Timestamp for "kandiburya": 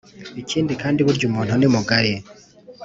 0.81-1.25